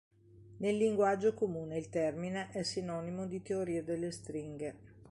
[0.57, 4.75] Nel linguaggio comune il termine è sinonimo di teoria delle stringhe.